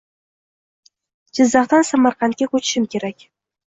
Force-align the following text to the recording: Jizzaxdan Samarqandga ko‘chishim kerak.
Jizzaxdan 1.41 1.87
Samarqandga 1.93 2.53
ko‘chishim 2.53 2.93
kerak. 2.95 3.33